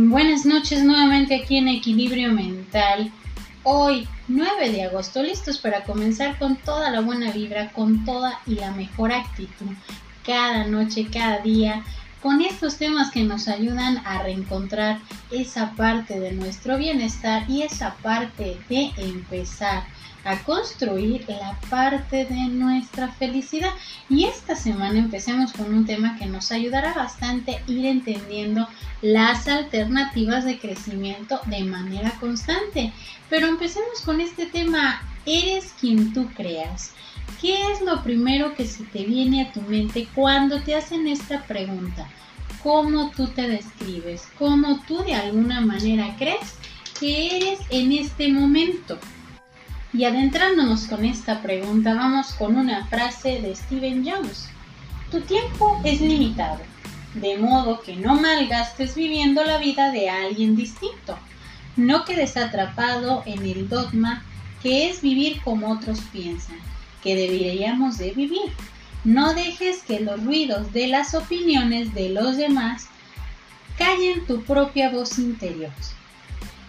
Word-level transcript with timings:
Buenas 0.00 0.46
noches 0.46 0.84
nuevamente 0.84 1.34
aquí 1.34 1.56
en 1.56 1.66
Equilibrio 1.66 2.32
Mental. 2.32 3.10
Hoy, 3.64 4.06
9 4.28 4.70
de 4.70 4.84
agosto, 4.84 5.20
listos 5.24 5.58
para 5.58 5.82
comenzar 5.82 6.38
con 6.38 6.54
toda 6.54 6.88
la 6.92 7.00
buena 7.00 7.32
vibra, 7.32 7.72
con 7.72 8.04
toda 8.04 8.38
y 8.46 8.54
la 8.54 8.70
mejor 8.70 9.10
actitud, 9.10 9.72
cada 10.24 10.68
noche, 10.68 11.08
cada 11.12 11.38
día, 11.38 11.82
con 12.22 12.42
estos 12.42 12.76
temas 12.76 13.10
que 13.10 13.24
nos 13.24 13.48
ayudan 13.48 13.98
a 14.06 14.22
reencontrar 14.22 15.00
esa 15.32 15.72
parte 15.72 16.20
de 16.20 16.30
nuestro 16.30 16.78
bienestar 16.78 17.50
y 17.50 17.62
esa 17.62 17.96
parte 17.96 18.56
de 18.68 18.92
empezar 18.98 19.82
a 20.24 20.38
construir 20.44 21.24
la 21.28 21.58
parte 21.70 22.24
de 22.24 22.48
nuestra 22.48 23.08
felicidad. 23.08 23.70
Y 24.08 24.26
esta 24.26 24.54
semana 24.54 24.98
empecemos 24.98 25.52
con 25.52 25.74
un 25.74 25.86
tema 25.86 26.16
que 26.18 26.26
nos 26.26 26.52
ayudará 26.52 26.94
bastante 26.94 27.56
a 27.56 27.62
ir 27.70 27.86
entendiendo 27.86 28.68
las 29.02 29.46
alternativas 29.48 30.44
de 30.44 30.58
crecimiento 30.58 31.40
de 31.46 31.64
manera 31.64 32.12
constante. 32.20 32.92
Pero 33.30 33.46
empecemos 33.46 34.00
con 34.04 34.20
este 34.20 34.46
tema, 34.46 35.02
eres 35.26 35.74
quien 35.80 36.12
tú 36.12 36.28
creas. 36.34 36.92
¿Qué 37.40 37.70
es 37.70 37.80
lo 37.80 38.02
primero 38.02 38.54
que 38.54 38.66
se 38.66 38.84
te 38.84 39.04
viene 39.04 39.42
a 39.42 39.52
tu 39.52 39.60
mente 39.62 40.08
cuando 40.14 40.60
te 40.60 40.74
hacen 40.74 41.06
esta 41.06 41.44
pregunta? 41.44 42.08
¿Cómo 42.62 43.10
tú 43.10 43.28
te 43.28 43.46
describes? 43.46 44.28
¿Cómo 44.38 44.80
tú 44.88 45.04
de 45.04 45.14
alguna 45.14 45.60
manera 45.60 46.16
crees 46.18 46.56
que 46.98 47.36
eres 47.36 47.60
en 47.70 47.92
este 47.92 48.32
momento? 48.32 48.98
Y 49.92 50.04
adentrándonos 50.04 50.86
con 50.86 51.04
esta 51.04 51.40
pregunta, 51.40 51.94
vamos 51.94 52.32
con 52.32 52.56
una 52.56 52.84
frase 52.86 53.40
de 53.40 53.54
Steven 53.54 54.04
Jones. 54.04 54.48
Tu 55.10 55.20
tiempo 55.20 55.80
es 55.84 56.00
limitado, 56.00 56.58
de 57.14 57.38
modo 57.38 57.80
que 57.80 57.96
no 57.96 58.14
malgastes 58.14 58.94
viviendo 58.94 59.44
la 59.44 59.58
vida 59.58 59.90
de 59.90 60.10
alguien 60.10 60.56
distinto. 60.56 61.18
No 61.76 62.04
quedes 62.04 62.36
atrapado 62.36 63.22
en 63.26 63.44
el 63.46 63.68
dogma 63.68 64.24
que 64.62 64.88
es 64.88 65.00
vivir 65.00 65.40
como 65.42 65.70
otros 65.70 66.00
piensan, 66.12 66.58
que 67.02 67.14
deberíamos 67.14 67.98
de 67.98 68.10
vivir. 68.10 68.52
No 69.04 69.32
dejes 69.34 69.82
que 69.82 70.00
los 70.00 70.22
ruidos 70.24 70.72
de 70.72 70.88
las 70.88 71.14
opiniones 71.14 71.94
de 71.94 72.10
los 72.10 72.36
demás 72.36 72.88
callen 73.78 74.26
tu 74.26 74.42
propia 74.42 74.90
voz 74.90 75.18
interior. 75.18 75.70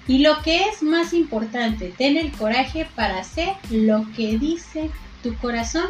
Y 0.08 0.20
lo 0.20 0.42
que 0.42 0.64
es 0.66 0.82
más 0.82 1.14
importante, 1.14 1.94
ten 1.98 2.18
el 2.18 2.32
coraje 2.32 2.88
para 2.96 3.20
hacer 3.20 3.56
lo 3.70 4.08
que 4.16 4.38
dice 4.38 4.90
tu 5.22 5.36
corazón 5.38 5.88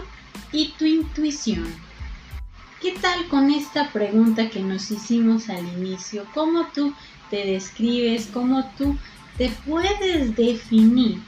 y 0.51 0.73
tu 0.77 0.85
intuición. 0.85 1.67
¿Qué 2.81 2.93
tal 2.93 3.27
con 3.27 3.51
esta 3.51 3.91
pregunta 3.91 4.49
que 4.49 4.61
nos 4.61 4.89
hicimos 4.89 5.49
al 5.49 5.67
inicio? 5.67 6.25
¿Cómo 6.33 6.67
tú 6.73 6.93
te 7.29 7.45
describes? 7.45 8.29
¿Cómo 8.33 8.71
tú 8.77 8.95
te 9.37 9.49
puedes 9.67 10.33
definir? 10.37 11.21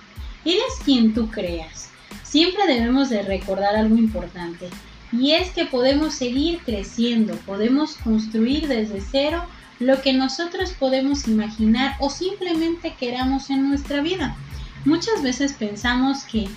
Eres 0.45 0.79
quien 0.85 1.13
tú 1.13 1.29
creas. 1.29 1.89
Siempre 2.23 2.65
debemos 2.67 3.09
de 3.09 3.23
recordar 3.23 3.75
algo 3.75 3.97
importante 3.97 4.69
y 5.11 5.31
es 5.31 5.49
que 5.49 5.65
podemos 5.65 6.13
seguir 6.13 6.59
creciendo, 6.59 7.35
podemos 7.45 7.97
construir 7.97 8.69
desde 8.69 9.01
cero 9.01 9.43
lo 9.79 10.01
que 10.01 10.13
nosotros 10.13 10.71
podemos 10.79 11.27
imaginar 11.27 11.97
o 11.99 12.09
simplemente 12.09 12.95
queramos 12.97 13.49
en 13.49 13.67
nuestra 13.67 13.99
vida. 13.99 14.37
Muchas 14.85 15.21
veces 15.21 15.51
pensamos 15.51 16.23
que 16.23 16.47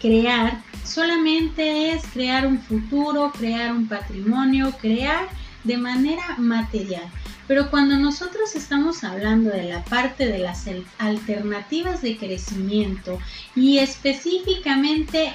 crear 0.00 0.62
solamente 0.84 1.92
es 1.92 2.06
crear 2.06 2.46
un 2.46 2.60
futuro, 2.60 3.32
crear 3.36 3.72
un 3.72 3.88
patrimonio, 3.88 4.74
crear 4.80 5.28
de 5.64 5.76
manera 5.76 6.36
material. 6.38 7.04
Pero 7.46 7.70
cuando 7.70 7.96
nosotros 7.96 8.54
estamos 8.54 9.04
hablando 9.04 9.50
de 9.50 9.64
la 9.64 9.82
parte 9.84 10.26
de 10.26 10.38
las 10.38 10.66
alternativas 10.98 12.02
de 12.02 12.16
crecimiento 12.16 13.18
y 13.56 13.78
específicamente 13.78 15.34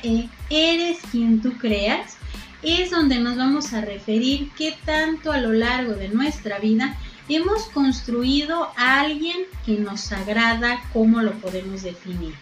eres 0.50 1.00
quien 1.12 1.41
tú 1.41 1.53
creas, 1.57 2.18
es 2.62 2.91
donde 2.91 3.19
nos 3.19 3.35
vamos 3.35 3.73
a 3.73 3.81
referir 3.81 4.52
qué 4.57 4.75
tanto 4.85 5.31
a 5.31 5.38
lo 5.38 5.53
largo 5.53 5.94
de 5.94 6.09
nuestra 6.09 6.59
vida 6.59 6.96
hemos 7.28 7.63
construido 7.69 8.69
a 8.78 9.02
alguien 9.02 9.38
que 9.66 9.78
nos 9.78 10.12
agrada, 10.12 10.81
¿cómo 10.94 11.22
lo 11.22 11.34
podemos 11.34 11.84
definir? 11.84 12.35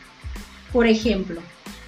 Por 0.71 0.87
ejemplo, 0.87 1.41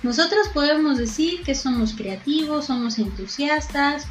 nosotros 0.04 0.50
podemos 0.54 0.98
decir 0.98 1.44
que 1.44 1.56
somos 1.56 1.94
creativos, 1.94 2.66
somos 2.66 3.00
entusiastas, 3.00 4.06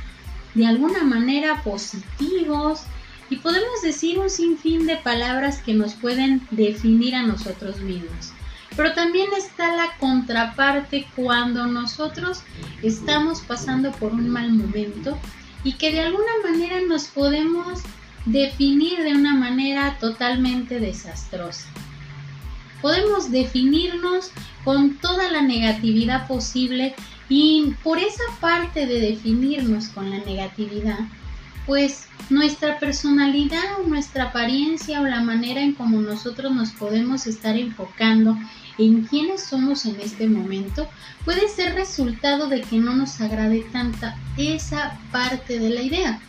de 0.54 0.66
alguna 0.66 1.02
manera 1.02 1.62
positivos 1.62 2.82
y 3.30 3.36
podemos 3.36 3.82
decir 3.82 4.18
un 4.18 4.30
sinfín 4.30 4.86
de 4.86 4.96
palabras 4.96 5.62
que 5.62 5.74
nos 5.74 5.94
pueden 5.94 6.46
definir 6.50 7.14
a 7.14 7.22
nosotros 7.22 7.80
mismos. 7.80 8.32
Pero 8.76 8.94
también 8.94 9.28
está 9.36 9.76
la 9.76 9.96
contraparte 9.98 11.06
cuando 11.14 11.66
nosotros 11.66 12.42
estamos 12.82 13.40
pasando 13.40 13.92
por 13.92 14.12
un 14.12 14.28
mal 14.28 14.52
momento 14.52 15.18
y 15.64 15.74
que 15.74 15.92
de 15.92 16.00
alguna 16.00 16.32
manera 16.42 16.80
nos 16.88 17.04
podemos 17.04 17.80
definir 18.24 19.02
de 19.02 19.14
una 19.14 19.34
manera 19.34 19.96
totalmente 20.00 20.80
desastrosa. 20.80 21.66
Podemos 22.82 23.30
definirnos 23.30 24.30
con 24.64 24.96
toda 24.98 25.30
la 25.30 25.40
negatividad 25.40 26.26
posible 26.26 26.94
y 27.28 27.72
por 27.82 27.98
esa 27.98 28.24
parte 28.40 28.86
de 28.86 29.00
definirnos 29.00 29.88
con 29.88 30.10
la 30.10 30.18
negatividad, 30.18 30.98
pues 31.64 32.08
nuestra 32.28 32.78
personalidad 32.78 33.80
o 33.80 33.88
nuestra 33.88 34.24
apariencia 34.24 35.00
o 35.00 35.06
la 35.06 35.22
manera 35.22 35.62
en 35.62 35.72
cómo 35.72 36.00
nosotros 36.00 36.52
nos 36.52 36.72
podemos 36.72 37.26
estar 37.26 37.56
enfocando 37.56 38.36
en 38.78 39.04
quiénes 39.04 39.44
somos 39.44 39.84
en 39.86 40.00
este 40.00 40.28
momento 40.28 40.88
puede 41.24 41.48
ser 41.48 41.74
resultado 41.74 42.48
de 42.48 42.62
que 42.62 42.78
no 42.78 42.94
nos 42.94 43.20
agrade 43.20 43.64
tanta 43.72 44.16
esa 44.36 44.98
parte 45.10 45.58
de 45.58 45.70
la 45.70 45.82
idea. 45.82 46.20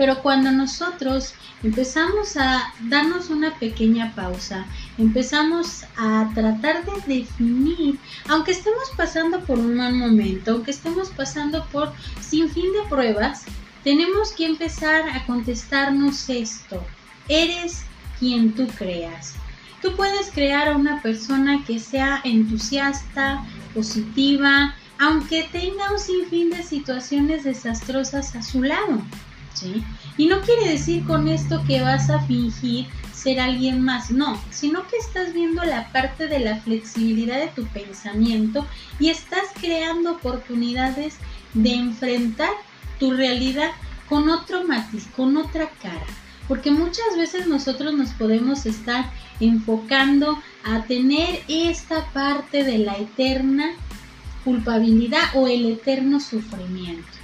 Pero 0.00 0.22
cuando 0.22 0.50
nosotros 0.50 1.34
empezamos 1.62 2.34
a 2.38 2.72
darnos 2.88 3.28
una 3.28 3.54
pequeña 3.58 4.14
pausa, 4.14 4.64
empezamos 4.96 5.84
a 5.94 6.30
tratar 6.34 6.86
de 6.86 7.18
definir, 7.18 7.98
aunque 8.26 8.52
estemos 8.52 8.90
pasando 8.96 9.40
por 9.40 9.58
un 9.58 9.74
mal 9.76 9.92
momento, 9.92 10.52
aunque 10.52 10.70
estemos 10.70 11.10
pasando 11.10 11.66
por 11.66 11.92
sin 12.18 12.48
fin 12.48 12.72
de 12.72 12.88
pruebas, 12.88 13.44
tenemos 13.84 14.32
que 14.32 14.46
empezar 14.46 15.06
a 15.10 15.26
contestarnos 15.26 16.30
esto. 16.30 16.82
Eres 17.28 17.82
quien 18.18 18.54
tú 18.54 18.68
creas. 18.68 19.34
Tú 19.82 19.94
puedes 19.96 20.30
crear 20.30 20.68
a 20.68 20.76
una 20.78 21.02
persona 21.02 21.62
que 21.66 21.78
sea 21.78 22.22
entusiasta, 22.24 23.44
positiva, 23.74 24.74
aunque 24.98 25.46
tenga 25.52 25.92
un 25.92 25.98
sinfín 25.98 26.48
de 26.48 26.62
situaciones 26.62 27.44
desastrosas 27.44 28.34
a 28.34 28.42
su 28.42 28.62
lado. 28.62 29.02
Y 30.16 30.26
no 30.26 30.40
quiere 30.40 30.70
decir 30.70 31.04
con 31.04 31.28
esto 31.28 31.62
que 31.66 31.82
vas 31.82 32.10
a 32.10 32.20
fingir 32.20 32.86
ser 33.12 33.40
alguien 33.40 33.82
más, 33.82 34.10
no, 34.10 34.40
sino 34.50 34.86
que 34.86 34.96
estás 34.96 35.34
viendo 35.34 35.62
la 35.64 35.92
parte 35.92 36.26
de 36.26 36.40
la 36.40 36.56
flexibilidad 36.60 37.38
de 37.38 37.48
tu 37.48 37.66
pensamiento 37.66 38.66
y 38.98 39.10
estás 39.10 39.44
creando 39.60 40.12
oportunidades 40.12 41.16
de 41.52 41.74
enfrentar 41.74 42.50
tu 42.98 43.12
realidad 43.12 43.70
con 44.08 44.30
otro 44.30 44.64
matiz, 44.66 45.06
con 45.14 45.36
otra 45.36 45.68
cara. 45.82 46.06
Porque 46.48 46.70
muchas 46.70 47.16
veces 47.16 47.46
nosotros 47.46 47.94
nos 47.94 48.10
podemos 48.10 48.66
estar 48.66 49.10
enfocando 49.38 50.42
a 50.64 50.82
tener 50.84 51.42
esta 51.46 52.06
parte 52.12 52.64
de 52.64 52.78
la 52.78 52.96
eterna 52.96 53.70
culpabilidad 54.44 55.22
o 55.34 55.46
el 55.46 55.66
eterno 55.66 56.18
sufrimiento. 56.18 57.19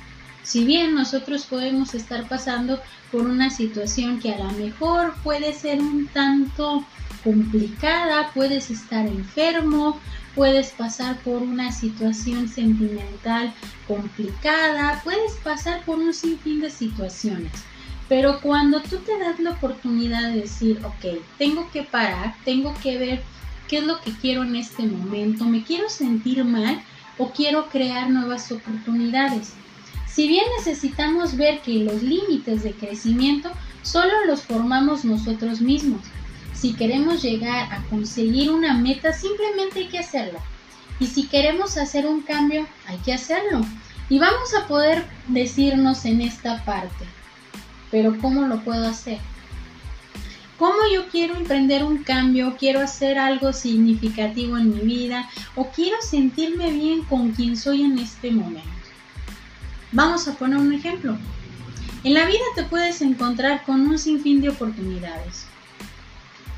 Si 0.47 0.65
bien 0.65 0.95
nosotros 0.95 1.45
podemos 1.45 1.93
estar 1.95 2.29
pasando 2.29 2.81
por 3.11 3.23
una 3.23 3.51
situación 3.51 4.21
que 4.21 4.33
a 4.33 4.39
lo 4.39 4.53
mejor 4.53 5.13
puede 5.25 5.53
ser 5.53 5.81
un 5.81 6.07
tanto 6.07 6.85
complicada, 7.25 8.31
puedes 8.33 8.71
estar 8.71 9.07
enfermo, 9.07 9.99
puedes 10.37 10.71
pasar 10.71 11.19
por 11.23 11.43
una 11.43 11.73
situación 11.73 12.47
sentimental 12.49 13.53
complicada, 13.89 15.01
puedes 15.03 15.33
pasar 15.43 15.85
por 15.85 15.99
un 15.99 16.15
sinfín 16.15 16.61
de 16.61 16.71
situaciones. 16.71 17.51
Pero 18.09 18.41
cuando 18.41 18.81
tú 18.83 18.99
te 18.99 19.19
das 19.19 19.41
la 19.41 19.51
oportunidad 19.51 20.31
de 20.31 20.43
decir, 20.43 20.81
ok, 20.85 21.25
tengo 21.39 21.69
que 21.73 21.83
parar, 21.83 22.37
tengo 22.45 22.73
que 22.85 22.99
ver 22.99 23.23
qué 23.67 23.79
es 23.79 23.85
lo 23.85 24.01
que 24.01 24.13
quiero 24.13 24.45
en 24.45 24.55
este 24.55 24.85
momento, 24.85 25.45
me 25.45 25.65
quiero 25.65 25.89
sentir 25.89 26.45
mal 26.45 26.81
o 27.19 27.33
quiero 27.33 27.69
crear 27.69 28.09
nuevas 28.11 28.53
oportunidades. 28.53 29.55
Si 30.17 30.27
bien 30.27 30.47
necesitamos 30.57 31.37
ver 31.37 31.61
que 31.61 31.75
los 31.75 32.03
límites 32.03 32.63
de 32.63 32.73
crecimiento 32.73 33.51
solo 33.83 34.25
los 34.27 34.45
formamos 34.45 35.05
nosotros 35.05 35.61
mismos. 35.61 36.01
Si 36.55 36.73
queremos 36.73 37.21
llegar 37.21 37.71
a 37.71 37.83
conseguir 37.91 38.51
una 38.51 38.73
meta, 38.73 39.13
simplemente 39.13 39.81
hay 39.81 39.89
que 39.89 39.99
hacerlo. 39.99 40.39
Y 41.01 41.09
si 41.09 41.27
queremos 41.27 41.77
hacer 41.77 42.07
un 42.07 42.23
cambio, 42.23 42.67
hay 42.87 42.97
que 43.05 43.13
hacerlo. 43.13 43.61
Y 44.09 44.19
vamos 44.19 44.55
a 44.55 44.67
poder 44.67 45.05
decirnos 45.29 46.07
en 46.07 46.23
esta 46.23 46.65
parte, 46.65 47.05
pero 47.91 48.17
¿cómo 48.19 48.47
lo 48.47 48.65
puedo 48.65 48.89
hacer? 48.89 49.19
cómo 50.59 50.79
yo 50.91 51.09
quiero 51.09 51.37
emprender 51.37 51.85
un 51.85 51.99
cambio, 51.99 52.57
quiero 52.59 52.81
hacer 52.81 53.19
algo 53.19 53.53
significativo 53.53 54.57
en 54.57 54.75
mi 54.75 54.81
vida 54.81 55.29
o 55.55 55.67
quiero 55.67 55.99
sentirme 56.01 56.73
bien 56.73 57.03
con 57.03 57.33
quien 57.33 57.59
soy 57.59 57.83
en 57.83 57.99
este 57.99 58.31
momento. 58.31 58.76
Vamos 59.97 60.29
a 60.29 60.35
poner 60.35 60.59
un 60.59 60.75
ejemplo. 60.75 61.17
En 62.05 62.13
la 62.13 62.27
vida 62.27 62.45
te 62.55 62.65
puedes 62.65 63.01
encontrar 63.01 63.65
con 63.65 63.81
un 63.81 63.99
sinfín 63.99 64.43
de 64.43 64.51
oportunidades. 64.51 65.47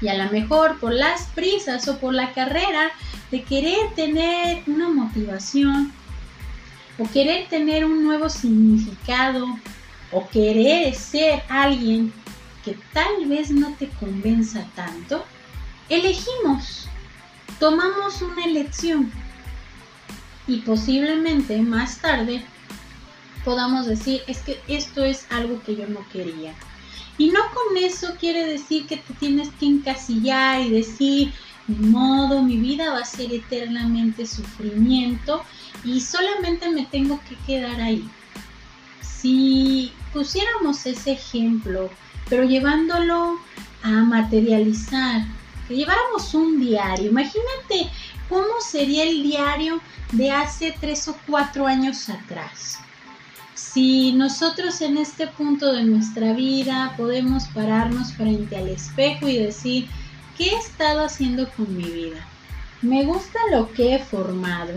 Y 0.01 0.09
a 0.09 0.15
lo 0.15 0.29
mejor 0.33 0.81
por 0.81 0.93
las 0.93 1.27
prisas 1.37 1.87
o 1.87 2.01
por 2.01 2.15
la 2.15 2.33
carrera 2.33 2.91
de 3.31 3.45
querer 3.45 3.95
tener 3.95 4.65
una 4.67 4.89
motivación 4.89 5.93
o 6.99 7.09
querer 7.13 7.47
tener 7.49 7.85
un 7.85 8.03
nuevo 8.03 8.29
significado 8.29 9.47
o 10.11 10.29
querer 10.31 10.93
ser 10.97 11.45
alguien 11.49 12.13
que 12.65 12.77
tal 12.93 13.25
vez 13.27 13.53
no 13.53 13.73
te 13.75 13.89
convenza 14.01 14.67
tanto, 14.75 15.25
elegimos, 15.89 16.89
tomamos 17.61 18.21
una 18.21 18.45
elección 18.47 19.13
y 20.49 20.57
posiblemente 20.63 21.63
más 21.63 21.99
tarde 21.99 22.43
podamos 23.45 23.87
decir 23.87 24.23
es 24.27 24.39
que 24.39 24.61
esto 24.69 25.05
es 25.05 25.27
algo 25.31 25.63
que 25.63 25.77
yo 25.77 25.87
no 25.87 26.07
quería. 26.13 26.55
Y 27.19 27.31
no 27.31 27.41
con 27.53 27.77
eso 27.77 28.15
quiere 28.19 28.47
decir 28.47 28.87
que 28.87 28.99
te 28.99 29.15
tienes 29.15 29.51
que 29.59 29.67
encasillar 29.67 30.61
y 30.63 30.71
decir, 30.71 31.33
de 31.67 31.87
modo, 31.87 32.43
mi 32.43 32.57
vida 32.57 32.93
va 32.93 33.01
a 33.01 33.05
ser 33.05 33.33
eternamente 33.33 34.25
sufrimiento 34.25 35.43
y 35.85 36.01
solamente 36.01 36.71
me 36.71 36.87
tengo 36.87 37.21
que 37.29 37.37
quedar 37.47 37.81
ahí. 37.81 38.09
Si 39.03 39.93
pusiéramos 40.13 40.87
ese 40.87 41.13
ejemplo, 41.13 41.91
pero 42.29 42.45
llevándolo 42.45 43.39
a 43.83 43.91
materializar, 43.91 45.27
que 45.67 45.77
lleváramos 45.77 46.33
un 46.35 46.61
diario, 46.61 47.11
imagínate 47.11 47.91
cómo 48.29 48.61
sería 48.61 49.05
el 49.05 49.23
diario 49.23 49.81
de 50.13 50.31
hace 50.31 50.75
tres 50.81 51.09
o 51.09 51.17
cuatro 51.27 51.67
años 51.67 52.09
atrás. 52.09 52.79
Si 53.59 54.13
nosotros 54.13 54.81
en 54.83 54.99
este 54.99 55.27
punto 55.27 55.73
de 55.73 55.83
nuestra 55.83 56.33
vida 56.33 56.95
podemos 56.97 57.49
pararnos 57.49 58.13
frente 58.13 58.57
al 58.57 58.69
espejo 58.69 59.27
y 59.27 59.37
decir, 59.37 59.89
¿qué 60.37 60.51
he 60.51 60.57
estado 60.57 61.05
haciendo 61.05 61.51
con 61.51 61.77
mi 61.77 61.83
vida? 61.83 62.25
¿Me 62.83 63.05
gusta 63.05 63.41
lo 63.51 63.73
que 63.73 63.97
he 63.97 63.99
formado? 63.99 64.75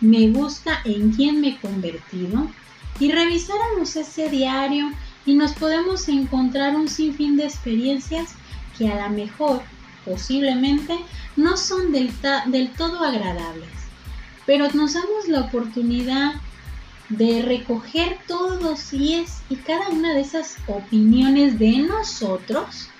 ¿Me 0.00 0.30
gusta 0.30 0.80
en 0.84 1.12
quién 1.12 1.40
me 1.40 1.50
he 1.50 1.60
convertido? 1.60 2.50
Y 2.98 3.12
revisáramos 3.12 3.94
ese 3.94 4.28
diario 4.28 4.90
y 5.24 5.34
nos 5.34 5.52
podemos 5.52 6.08
encontrar 6.08 6.74
un 6.74 6.88
sinfín 6.88 7.36
de 7.36 7.44
experiencias 7.44 8.30
que 8.76 8.88
a 8.88 9.08
lo 9.08 9.14
mejor, 9.14 9.62
posiblemente, 10.04 10.98
no 11.36 11.56
son 11.56 11.92
del, 11.92 12.10
del 12.46 12.70
todo 12.72 13.04
agradables, 13.04 13.70
pero 14.44 14.66
nos 14.72 14.94
damos 14.94 15.28
la 15.28 15.42
oportunidad 15.42 16.32
de 17.08 17.42
recoger 17.42 18.18
todos 18.26 18.92
y, 18.92 19.14
es, 19.14 19.40
y 19.48 19.56
cada 19.56 19.88
una 19.88 20.14
de 20.14 20.20
esas 20.20 20.56
opiniones 20.66 21.58
de 21.58 21.78
nosotros 21.78 22.90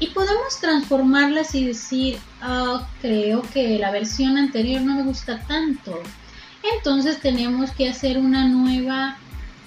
y 0.00 0.08
podemos 0.08 0.60
transformarlas 0.60 1.54
y 1.54 1.64
decir, 1.66 2.18
oh, 2.46 2.86
creo 3.00 3.42
que 3.42 3.78
la 3.78 3.90
versión 3.90 4.36
anterior 4.36 4.82
no 4.82 4.94
me 4.94 5.02
gusta 5.02 5.40
tanto. 5.46 6.00
Entonces 6.76 7.20
tenemos 7.20 7.70
que 7.72 7.88
hacer 7.88 8.18
una 8.18 8.46
nueva 8.46 9.16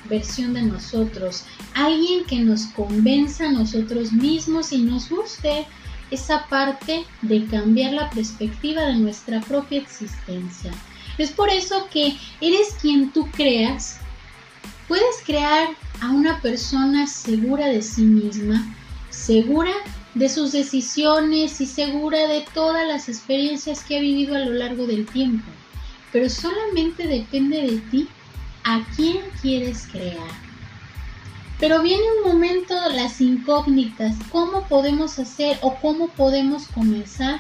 versión 0.09 0.53
de 0.53 0.63
nosotros, 0.63 1.45
alguien 1.73 2.25
que 2.25 2.39
nos 2.39 2.65
convenza 2.67 3.45
a 3.45 3.51
nosotros 3.51 4.11
mismos 4.11 4.71
y 4.71 4.79
nos 4.79 5.09
guste 5.09 5.67
esa 6.09 6.47
parte 6.47 7.05
de 7.21 7.45
cambiar 7.45 7.93
la 7.93 8.09
perspectiva 8.09 8.83
de 8.83 8.95
nuestra 8.95 9.39
propia 9.41 9.79
existencia. 9.79 10.71
Es 11.17 11.31
por 11.31 11.49
eso 11.49 11.87
que 11.91 12.17
eres 12.39 12.75
quien 12.81 13.11
tú 13.11 13.29
creas. 13.31 13.99
Puedes 14.87 15.21
crear 15.25 15.69
a 16.01 16.09
una 16.09 16.41
persona 16.41 17.07
segura 17.07 17.67
de 17.67 17.81
sí 17.81 18.01
misma, 18.01 18.75
segura 19.09 19.71
de 20.15 20.27
sus 20.29 20.51
decisiones 20.51 21.61
y 21.61 21.65
segura 21.65 22.27
de 22.27 22.45
todas 22.53 22.87
las 22.87 23.07
experiencias 23.07 23.83
que 23.83 23.97
ha 23.97 24.01
vivido 24.01 24.35
a 24.35 24.39
lo 24.39 24.53
largo 24.53 24.87
del 24.87 25.05
tiempo. 25.05 25.45
Pero 26.11 26.29
solamente 26.29 27.07
depende 27.07 27.61
de 27.61 27.77
ti 27.89 28.07
a 28.63 28.85
quién 28.95 29.21
quieres 29.41 29.87
crear. 29.91 30.29
Pero 31.59 31.81
viene 31.83 32.03
un 32.17 32.33
momento 32.33 32.73
las 32.89 33.21
incógnitas, 33.21 34.15
cómo 34.31 34.67
podemos 34.67 35.19
hacer 35.19 35.57
o 35.61 35.75
cómo 35.75 36.07
podemos 36.09 36.67
comenzar 36.67 37.39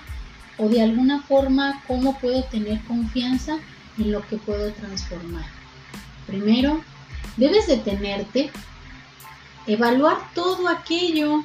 o 0.61 0.69
de 0.69 0.81
alguna 0.81 1.23
forma 1.23 1.81
cómo 1.87 2.19
puedo 2.19 2.43
tener 2.43 2.79
confianza 2.83 3.57
en 3.97 4.11
lo 4.11 4.25
que 4.27 4.37
puedo 4.37 4.71
transformar. 4.73 5.45
Primero, 6.27 6.83
debes 7.35 7.65
detenerte, 7.65 8.51
evaluar 9.65 10.17
todo 10.35 10.67
aquello 10.67 11.43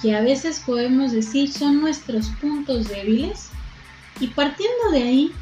que 0.00 0.16
a 0.16 0.22
veces 0.22 0.62
podemos 0.64 1.12
decir 1.12 1.52
son 1.52 1.82
nuestros 1.82 2.28
puntos 2.40 2.88
débiles 2.88 3.50
y 4.20 4.28
partiendo 4.28 4.90
de 4.92 5.02
ahí, 5.02 5.32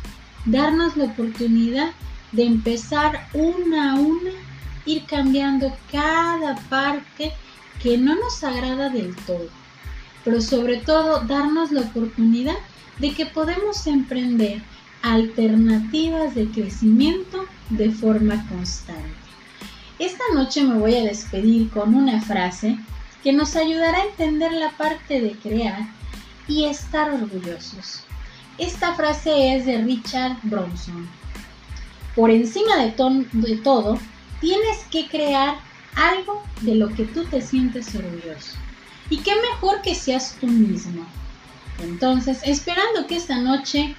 darnos 0.44 0.96
la 0.96 1.04
oportunidad 1.04 1.90
de 2.32 2.44
empezar 2.44 3.28
una 3.32 3.92
a 3.92 3.94
una, 3.94 4.32
ir 4.86 5.04
cambiando 5.04 5.72
cada 5.92 6.56
parte 6.68 7.32
que 7.80 7.96
no 7.96 8.16
nos 8.16 8.42
agrada 8.42 8.88
del 8.88 9.14
todo, 9.14 9.48
pero 10.24 10.40
sobre 10.40 10.78
todo 10.78 11.20
darnos 11.20 11.70
la 11.70 11.82
oportunidad 11.82 12.56
de 12.98 13.14
que 13.14 13.26
podemos 13.26 13.86
emprender 13.86 14.62
alternativas 15.02 16.34
de 16.34 16.48
crecimiento 16.48 17.44
de 17.70 17.90
forma 17.90 18.46
constante. 18.48 19.14
Esta 19.98 20.24
noche 20.34 20.62
me 20.62 20.78
voy 20.78 20.94
a 20.96 21.04
despedir 21.04 21.70
con 21.70 21.94
una 21.94 22.20
frase 22.20 22.78
que 23.22 23.32
nos 23.32 23.56
ayudará 23.56 23.98
a 23.98 24.06
entender 24.06 24.52
la 24.52 24.70
parte 24.70 25.20
de 25.20 25.32
crear 25.32 25.88
y 26.46 26.64
estar 26.64 27.10
orgullosos. 27.10 28.04
Esta 28.58 28.94
frase 28.94 29.56
es 29.56 29.66
de 29.66 29.82
Richard 29.82 30.36
Bronson. 30.42 31.08
Por 32.16 32.30
encima 32.30 32.76
de, 32.76 32.90
todo, 33.62 33.98
tienes 34.40 34.78
que 34.90 35.06
crear 35.08 35.58
algo 35.94 36.42
de 36.62 36.74
lo 36.74 36.88
que 36.88 37.04
tú 37.04 37.24
te 37.24 37.40
sientes 37.40 37.94
orgulloso. 37.94 38.56
Y 39.10 39.18
qué 39.18 39.32
mejor 39.52 39.82
que 39.82 39.94
seas 39.94 40.36
tú 40.40 40.46
mismo. 40.46 41.06
Entonces, 41.78 42.40
esperando 42.44 43.06
que 43.06 43.16
esta 43.16 43.38
noche, 43.38 43.94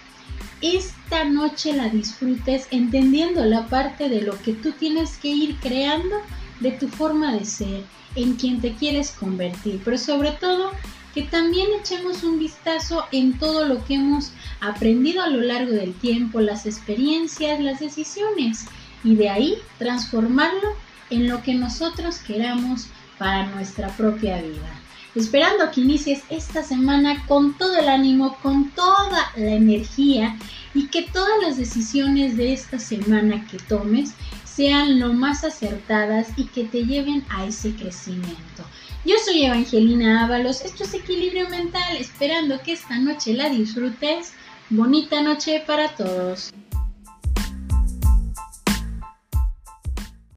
esta 0.61 1.23
noche 1.23 1.73
la 1.73 1.89
disfrutes 1.89 2.67
entendiendo 2.71 3.45
la 3.45 3.67
parte 3.67 4.09
de 4.09 4.21
lo 4.21 4.39
que 4.41 4.53
tú 4.53 4.73
tienes 4.73 5.17
que 5.17 5.29
ir 5.29 5.55
creando 5.57 6.17
de 6.59 6.71
tu 6.71 6.89
forma 6.89 7.33
de 7.33 7.45
ser, 7.45 7.83
en 8.15 8.35
quien 8.35 8.59
te 8.59 8.73
quieres 8.73 9.11
convertir, 9.11 9.81
pero 9.85 9.97
sobre 9.97 10.31
todo 10.31 10.71
que 11.13 11.23
también 11.23 11.67
echemos 11.79 12.23
un 12.23 12.37
vistazo 12.37 13.05
en 13.11 13.37
todo 13.39 13.65
lo 13.65 13.83
que 13.85 13.95
hemos 13.95 14.31
aprendido 14.59 15.23
a 15.23 15.29
lo 15.29 15.41
largo 15.41 15.71
del 15.71 15.93
tiempo, 15.93 16.41
las 16.41 16.65
experiencias, 16.65 17.59
las 17.59 17.79
decisiones, 17.79 18.65
y 19.03 19.15
de 19.15 19.29
ahí 19.29 19.57
transformarlo 19.77 20.75
en 21.09 21.27
lo 21.27 21.41
que 21.41 21.55
nosotros 21.55 22.19
queramos 22.19 22.87
para 23.17 23.47
nuestra 23.47 23.87
propia 23.89 24.41
vida 24.41 24.78
esperando 25.15 25.71
que 25.71 25.81
inicies 25.81 26.21
esta 26.29 26.63
semana 26.63 27.25
con 27.27 27.57
todo 27.57 27.77
el 27.77 27.89
ánimo, 27.89 28.37
con 28.41 28.69
toda 28.71 29.31
la 29.35 29.51
energía 29.51 30.37
y 30.73 30.87
que 30.87 31.03
todas 31.03 31.41
las 31.41 31.57
decisiones 31.57 32.37
de 32.37 32.53
esta 32.53 32.79
semana 32.79 33.45
que 33.47 33.57
tomes 33.57 34.13
sean 34.45 34.99
lo 34.99 35.13
más 35.13 35.43
acertadas 35.43 36.27
y 36.35 36.45
que 36.45 36.65
te 36.65 36.85
lleven 36.85 37.25
a 37.29 37.45
ese 37.45 37.73
crecimiento. 37.75 38.63
Yo 39.05 39.15
soy 39.23 39.45
Evangelina 39.45 40.25
Ábalos, 40.25 40.61
esto 40.61 40.83
es 40.83 40.93
Equilibrio 40.93 41.49
Mental, 41.49 41.95
esperando 41.97 42.61
que 42.61 42.73
esta 42.73 42.99
noche 42.99 43.33
la 43.33 43.49
disfrutes. 43.49 44.33
Bonita 44.69 45.21
noche 45.21 45.63
para 45.65 45.95
todos. 45.95 46.51